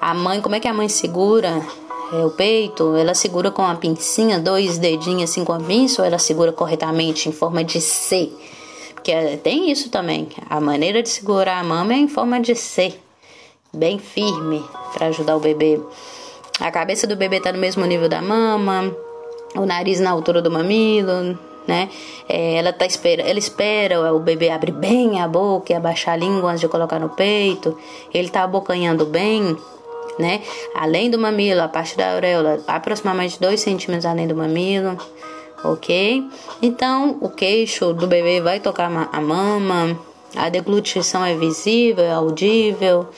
[0.00, 1.66] A mãe, como é que a mãe segura
[2.12, 6.06] é, o peito, ela segura com a pincinha, dois dedinhos assim com a pinça, ou
[6.06, 8.30] ela segura corretamente em forma de C?
[8.94, 10.28] Porque é, tem isso também.
[10.48, 12.94] A maneira de segurar a mama é em forma de C,
[13.72, 15.80] bem firme, para ajudar o bebê.
[16.60, 18.94] A cabeça do bebê tá no mesmo nível da mama,
[19.54, 21.90] o nariz na altura do mamilo, né?
[22.28, 26.16] É, ela tá espera, ela espera o bebê abrir bem a boca e abaixar a
[26.16, 27.76] língua antes de colocar no peito.
[28.14, 29.56] Ele tá abocanhando bem,
[30.18, 30.42] né?
[30.74, 34.96] Além do mamilo, a parte da auréola, aproximadamente 2 centímetros além do mamilo,
[35.64, 36.24] ok?
[36.62, 39.98] Então, o queixo do bebê vai tocar a mama,
[40.34, 43.08] a deglutição é visível, é audível,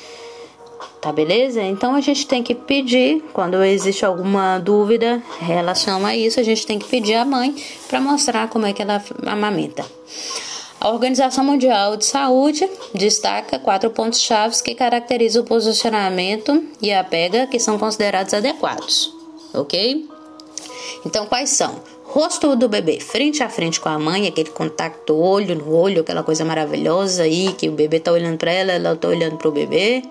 [1.00, 1.62] tá beleza?
[1.62, 6.42] Então a gente tem que pedir, quando existe alguma dúvida em relação a isso, a
[6.42, 7.54] gente tem que pedir à mãe
[7.88, 9.84] para mostrar como é que ela amamenta.
[10.80, 17.02] A Organização Mundial de Saúde destaca quatro pontos chaves que caracterizam o posicionamento e a
[17.02, 19.12] pega que são considerados adequados,
[19.52, 20.08] ok?
[21.04, 21.82] Então, quais são?
[22.04, 26.22] Rosto do bebê frente a frente com a mãe, aquele contato olho no olho, aquela
[26.22, 29.52] coisa maravilhosa aí que o bebê tá olhando para ela, ela tá olhando para o
[29.52, 30.02] bebê.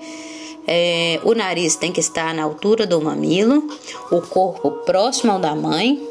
[0.68, 3.64] É, o nariz tem que estar na altura do mamilo,
[4.12, 6.06] o corpo próximo ao da mãe,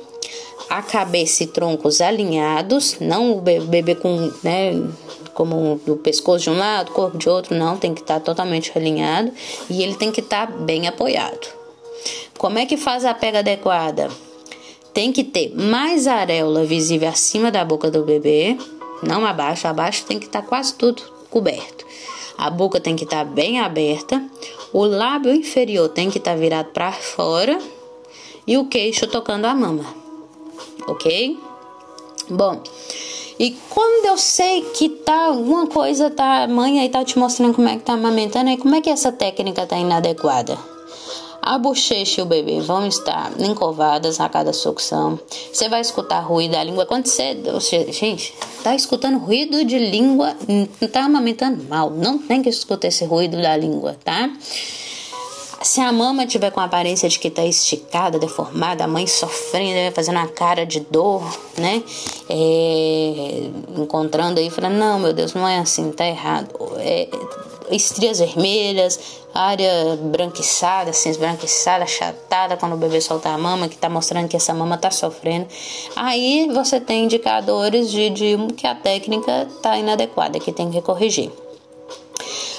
[0.69, 4.73] a cabeça e troncos alinhados, não o bebê com, né,
[5.33, 8.73] como o pescoço de um lado, o corpo de outro, não, tem que estar totalmente
[8.77, 9.33] alinhado
[9.71, 11.47] e ele tem que estar bem apoiado.
[12.39, 14.11] Como é que faz a pega adequada?
[14.93, 18.57] Tem que ter mais areola visível acima da boca do bebê,
[19.03, 21.85] não abaixo, abaixo tem que estar quase tudo coberto.
[22.37, 24.23] A boca tem que estar bem aberta,
[24.73, 27.59] o lábio inferior tem que estar virado para fora
[28.47, 30.06] e o queixo tocando a mama
[30.87, 31.39] ok?
[32.29, 32.61] Bom,
[33.39, 37.55] e quando eu sei que tá alguma coisa, tá, a mãe aí tá te mostrando
[37.55, 40.59] como é que tá amamentando, aí como é que essa técnica tá inadequada?
[41.43, 45.17] A bochecha e o bebê vão estar encovadas a cada sucção.
[45.53, 46.87] Você vai escutar ruído da língua.
[46.87, 47.37] Quando você.
[47.93, 51.91] Gente, tá escutando ruído de língua, não tá amamentando mal.
[51.91, 54.29] Não tem que escutar esse ruído da língua, tá?
[55.63, 59.75] Se a mama tiver com a aparência de que está esticada, deformada, a mãe sofrendo,
[59.75, 61.23] né, fazendo uma cara de dor,
[61.59, 61.83] né?
[62.29, 66.51] É, encontrando aí, falando, não, meu Deus, não é assim, tá errado.
[66.79, 67.09] É,
[67.71, 68.99] estrias vermelhas,
[69.35, 74.37] área branquiçada, assim, esbranquiçada, achatada quando o bebê solta a mama, que está mostrando que
[74.37, 75.47] essa mama está sofrendo.
[75.95, 81.31] Aí você tem indicadores de, de que a técnica está inadequada, que tem que corrigir.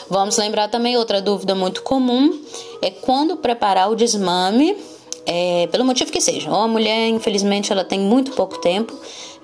[0.10, 2.40] Vamos lembrar também outra dúvida muito comum
[2.82, 4.78] é quando preparar o desmame,
[5.26, 6.50] é, pelo motivo que seja.
[6.50, 8.94] Ou a mulher, infelizmente, ela tem muito pouco tempo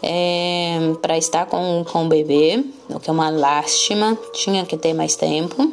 [0.01, 4.93] é, para estar com, com o bebê, o que é uma lástima, tinha que ter
[4.93, 5.71] mais tempo.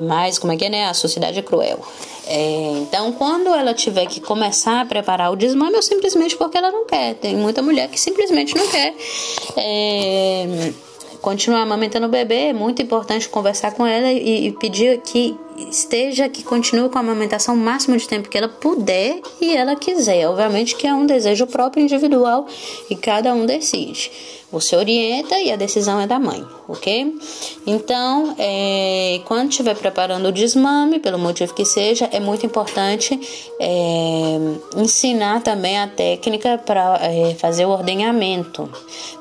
[0.00, 0.86] Mas como é que é, né?
[0.86, 1.78] A sociedade é cruel.
[2.26, 6.70] É, então, quando ela tiver que começar a preparar o desmame, ou simplesmente porque ela
[6.70, 7.14] não quer.
[7.16, 8.94] Tem muita mulher que simplesmente não quer.
[9.56, 10.72] É,
[11.20, 15.36] continuar amamentando o bebê, é muito importante conversar com ela e, e pedir que
[15.68, 19.76] esteja, que continue com a amamentação o máximo de tempo que ela puder e ela
[19.76, 20.28] quiser.
[20.28, 22.46] Obviamente que é um desejo próprio individual
[22.88, 24.10] e cada um decide.
[24.52, 27.14] Você orienta e a decisão é da mãe, ok?
[27.64, 33.18] Então, é, quando estiver preparando o desmame, pelo motivo que seja, é muito importante
[33.60, 34.38] é,
[34.76, 38.68] ensinar também a técnica para é, fazer o ordenhamento.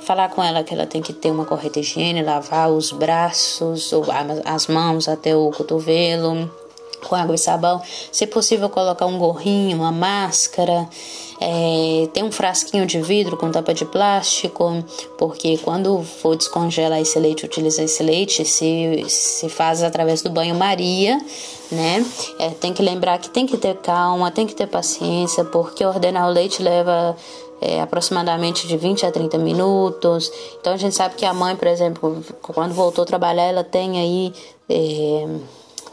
[0.01, 4.05] Falar com ela que ela tem que ter uma correta higiene, lavar os braços, ou
[4.43, 6.28] as mãos até o cotovelo
[7.07, 7.81] com água e sabão.
[8.11, 10.87] Se possível, colocar um gorrinho, uma máscara.
[11.41, 14.83] É, tem um frasquinho de vidro com tampa de plástico,
[15.17, 21.17] porque quando for descongelar esse leite, utilizar esse leite, se, se faz através do banho-maria,
[21.71, 22.05] né?
[22.39, 26.27] É, tem que lembrar que tem que ter calma, tem que ter paciência, porque ordenar
[26.27, 27.15] o leite leva
[27.61, 30.29] é, aproximadamente de 20 a 30 minutos.
[30.59, 33.97] Então a gente sabe que a mãe, por exemplo, quando voltou a trabalhar, ela tem
[33.97, 34.33] aí
[34.67, 35.25] é,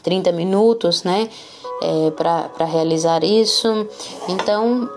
[0.07, 1.27] 30 minutos, né?
[1.83, 3.85] É, para realizar isso.
[4.29, 4.89] Então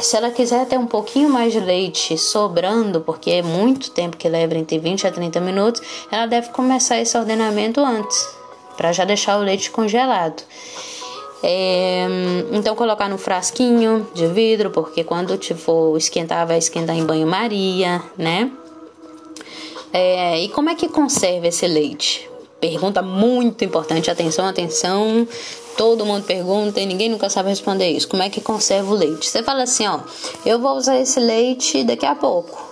[0.00, 4.28] se ela quiser ter um pouquinho mais de leite sobrando, porque é muito tempo que
[4.28, 8.28] leva entre 20 a 30 minutos, ela deve começar esse ordenamento antes,
[8.76, 10.42] para já deixar o leite congelado.
[11.44, 12.06] É,
[12.52, 18.50] então colocar no frasquinho de vidro, porque quando for esquentar, vai esquentar em banho-maria, né?
[19.92, 22.31] É, e como é que conserva esse leite?
[22.62, 25.26] Pergunta muito importante, atenção, atenção.
[25.76, 28.06] Todo mundo pergunta e ninguém nunca sabe responder isso.
[28.06, 29.26] Como é que conserva o leite?
[29.26, 29.98] Você fala assim, ó,
[30.46, 32.64] eu vou usar esse leite daqui a pouco.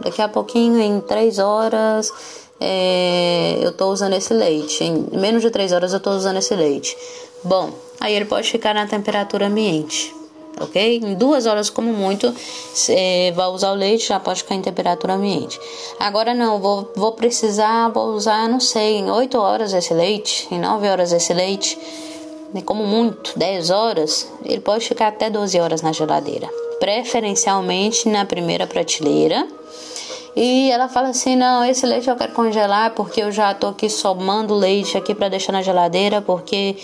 [0.00, 2.12] Daqui a pouquinho, em três horas,
[2.58, 4.82] é, eu tô usando esse leite.
[4.82, 6.96] Em menos de três horas eu tô usando esse leite.
[7.44, 10.12] Bom, aí ele pode ficar na temperatura ambiente
[10.60, 11.00] ok?
[11.02, 12.34] Em duas horas, como muito,
[12.72, 15.58] você vai usar o leite, já pode ficar em temperatura ambiente.
[15.98, 20.58] Agora não, vou, vou precisar, vou usar, não sei, em 8 horas esse leite, em
[20.58, 21.78] 9 horas esse leite,
[22.64, 26.48] como muito, 10 horas, ele pode ficar até 12 horas na geladeira.
[26.78, 29.46] Preferencialmente na primeira prateleira.
[30.34, 33.88] E ela fala assim: não, esse leite eu quero congelar porque eu já tô aqui
[33.88, 36.76] somando leite aqui para deixar na geladeira porque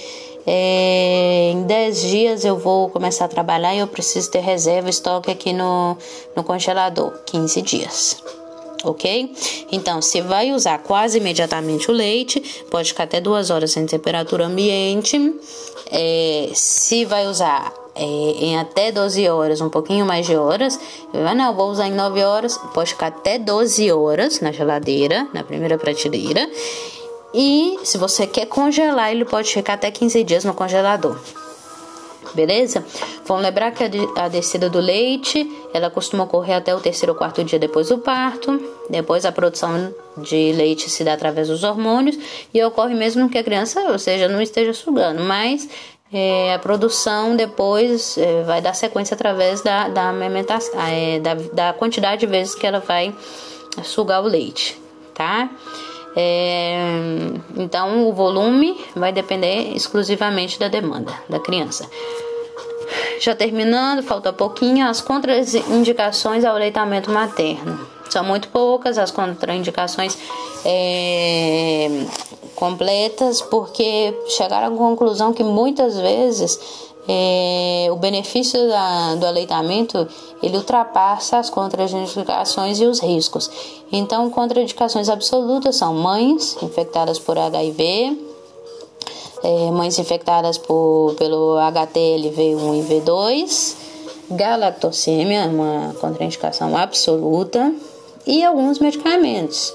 [0.46, 5.31] é, em 10 dias eu vou começar a trabalhar e eu preciso ter reserva, estoque
[5.31, 5.96] aqui no,
[6.35, 7.12] no congelador.
[7.26, 8.22] 15 dias.
[8.85, 9.33] Ok?
[9.70, 14.46] Então, se vai usar quase imediatamente o leite, pode ficar até duas horas em temperatura
[14.46, 15.16] ambiente.
[15.90, 20.81] É, se vai usar é, em até 12 horas, um pouquinho mais de horas,
[21.14, 25.44] ah, não, vou usar em 9 horas, pode ficar até 12 horas na geladeira, na
[25.44, 26.48] primeira prateleira.
[27.35, 31.18] E se você quer congelar, ele pode ficar até 15 dias no congelador.
[32.35, 32.85] Beleza?
[33.27, 33.85] Vamos lembrar que
[34.16, 37.99] a descida do leite, ela costuma ocorrer até o terceiro ou quarto dia depois do
[37.99, 38.61] parto.
[38.88, 42.18] Depois a produção de leite se dá através dos hormônios
[42.53, 45.68] e ocorre mesmo que a criança, ou seja, não esteja sugando, mas
[46.12, 51.73] é, a produção depois é, vai dar sequência através da, da amamentação, é, da, da
[51.73, 53.14] quantidade de vezes que ela vai
[53.83, 54.79] sugar o leite,
[55.14, 55.51] tá?
[56.14, 56.77] É,
[57.57, 61.88] então, o volume vai depender exclusivamente da demanda da criança.
[63.20, 67.81] Já terminando, falta pouquinho, as contraindicações ao aleitamento materno.
[68.11, 70.18] São muito poucas as contraindicações
[70.66, 71.88] é,
[72.55, 80.07] completas, porque chegaram à conclusão que muitas vezes é, o benefício da, do aleitamento
[80.43, 83.51] ele ultrapassa as contraindicações e os riscos.
[83.91, 88.19] Então, contraindicações absolutas são mães infectadas por HIV,
[89.43, 93.75] é, mães infectadas por, pelo HTLV1 e V2,
[94.31, 97.74] galactocemia, uma contraindicação absoluta,
[98.24, 99.74] e alguns medicamentos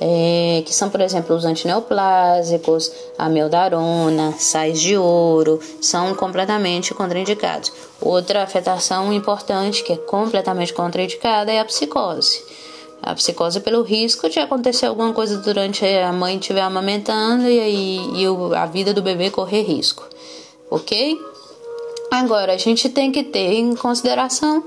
[0.00, 7.70] é, que são, por exemplo, os antineoplásicos, a meldarona, sais de ouro, são completamente contraindicados.
[8.00, 12.42] Outra afetação importante que é completamente contraindicada é a psicose.
[13.02, 18.00] A psicose pelo risco de acontecer alguma coisa durante a mãe estiver amamentando e aí
[18.14, 20.06] e a vida do bebê correr risco,
[20.70, 21.18] ok?
[22.10, 24.64] Agora a gente tem que ter em consideração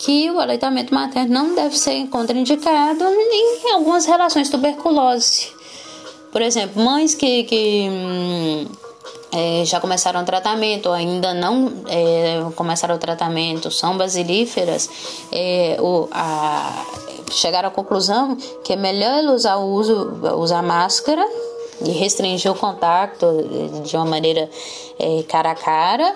[0.00, 5.48] que o aleitamento materno não deve ser contraindicado em algumas relações tuberculose.
[6.32, 8.66] Por exemplo, mães que, que hum,
[9.32, 14.88] é, já começaram o tratamento, ou ainda não é, começaram o tratamento, são basilíferas,
[15.30, 16.86] é, o, a,
[17.30, 21.26] chegaram à conclusão que é melhor usar o uso, usar máscara
[21.84, 23.26] e restringir o contato
[23.84, 24.48] de uma maneira
[24.98, 26.14] é, cara a cara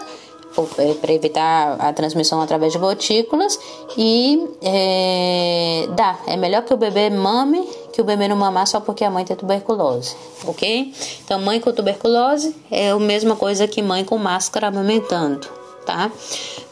[1.01, 3.59] para evitar a transmissão através de gotículas
[3.97, 8.81] e é, dá, é melhor que o bebê mame que o bebê não mamar só
[8.81, 10.93] porque a mãe tem tuberculose, ok?
[11.25, 15.47] Então, mãe com tuberculose é a mesma coisa que mãe com máscara amamentando,
[15.87, 16.11] tá?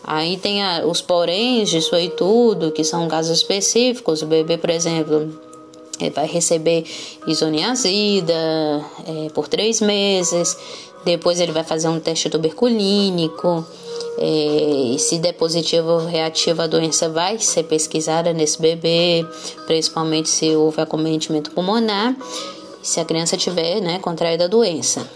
[0.02, 4.20] Aí tem a, os poréns disso aí tudo, que são casos específicos.
[4.22, 5.32] O bebê, por exemplo,
[6.10, 6.84] vai receber
[7.26, 8.34] isoniazida
[9.06, 10.56] é, por três meses.
[11.04, 13.64] Depois ele vai fazer um teste tuberculínico.
[14.18, 19.26] É, se der positivo ou reativo, a doença vai ser pesquisada nesse bebê,
[19.66, 22.14] principalmente se houve acometimento pulmonar,
[22.82, 25.08] se a criança tiver né, contraído a doença.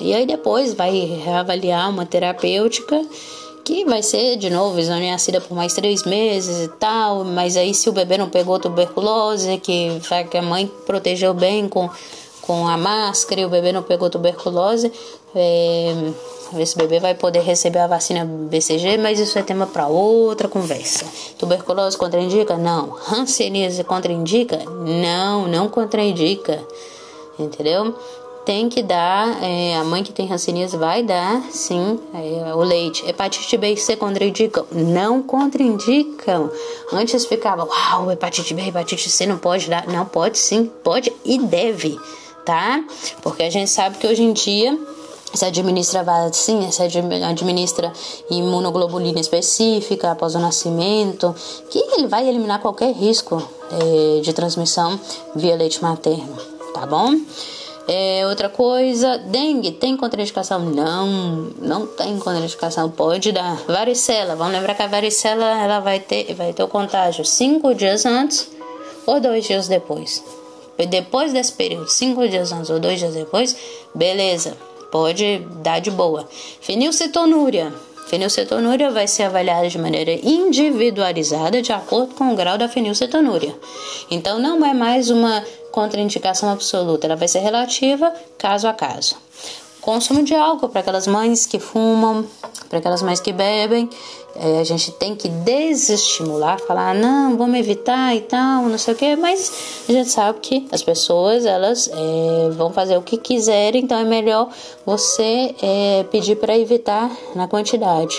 [0.00, 0.90] E aí depois vai
[1.24, 3.00] reavaliar uma terapêutica
[3.64, 7.88] que vai ser de novo isoniazida por mais três meses e tal, mas aí se
[7.88, 11.88] o bebê não pegou tuberculose, que, que a mãe protegeu bem com,
[12.42, 14.92] com a máscara e o bebê não pegou tuberculose,
[15.34, 15.94] é,
[16.58, 21.06] esse bebê vai poder receber a vacina BCG, mas isso é tema para outra conversa.
[21.38, 22.56] Tuberculose contraindica?
[22.58, 22.96] Não.
[23.10, 24.58] Hanseníase contraindica?
[24.66, 26.62] Não, não contraindica.
[27.38, 27.94] Entendeu?
[28.44, 33.08] tem que dar, é, a mãe que tem hanseníase vai dar, sim, é, o leite.
[33.08, 34.66] Hepatite B e C contraindicam?
[34.72, 36.50] Não contraindicam.
[36.92, 39.86] Antes ficava, uau, hepatite B, hepatite C não pode dar.
[39.86, 41.98] Não, pode sim, pode e deve,
[42.44, 42.84] tá?
[43.22, 44.78] Porque a gente sabe que hoje em dia
[45.34, 47.92] se administra vacina, se administra
[48.30, 51.34] imunoglobulina específica após o nascimento,
[51.70, 55.00] que ele vai eliminar qualquer risco é, de transmissão
[55.34, 56.36] via leite materno,
[56.74, 57.14] tá bom?
[57.88, 60.60] É, outra coisa, dengue tem contraindicação?
[60.60, 62.88] Não, não tem contraindicação.
[62.88, 63.56] Pode dar.
[63.66, 68.06] Varicela, vamos lembrar que a varicela ela vai ter, vai ter o contágio cinco dias
[68.06, 68.48] antes
[69.04, 70.22] ou dois dias depois.
[70.88, 73.56] Depois desse período, cinco dias antes ou dois dias depois,
[73.94, 74.56] beleza,
[74.90, 76.28] pode dar de boa.
[76.60, 77.72] Fenilcetonúria.
[78.08, 83.56] Fenilcetonúria vai ser avaliada de maneira individualizada de acordo com o grau da fenilcetonúria.
[84.10, 89.16] Então não é mais uma contraindicação absoluta, ela vai ser relativa caso a caso.
[89.82, 92.24] Consumo de álcool para aquelas mães que fumam,
[92.68, 93.90] para aquelas mães que bebem,
[94.36, 98.96] é, a gente tem que desestimular, falar não, vamos evitar e tal, não sei o
[98.96, 103.82] que, mas a gente sabe que as pessoas elas é, vão fazer o que quiserem,
[103.82, 104.48] então é melhor
[104.86, 108.16] você é, pedir para evitar na quantidade.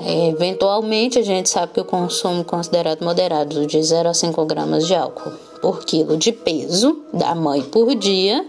[0.00, 4.86] É, eventualmente, a gente sabe que o consumo considerado moderado de 0 a 5 gramas
[4.86, 8.44] de álcool por quilo de peso da mãe por dia,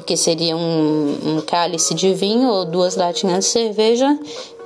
[0.00, 4.18] o que seria um, um cálice de vinho ou duas latinhas de cerveja,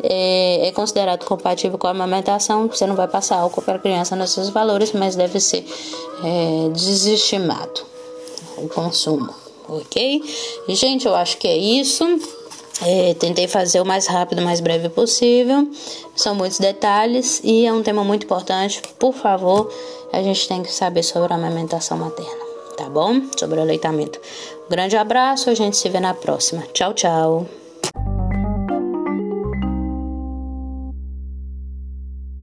[0.03, 2.69] é, é, considerado compatível com a amamentação.
[2.69, 5.67] Você não vai passar álcool para a criança nesses valores, mas deve ser
[6.23, 7.83] é, desestimado
[8.57, 9.35] o consumo,
[9.69, 10.23] ok?
[10.69, 12.05] Gente, eu acho que é isso.
[12.83, 15.69] É, tentei fazer o mais rápido, mais breve possível.
[16.15, 18.83] São muitos detalhes e é um tema muito importante.
[18.99, 19.73] Por favor,
[20.13, 22.45] a gente tem que saber sobre a amamentação materna,
[22.77, 23.21] tá bom?
[23.37, 24.21] Sobre o aleitamento.
[24.69, 26.63] Grande abraço, a gente se vê na próxima.
[26.73, 27.47] Tchau, tchau.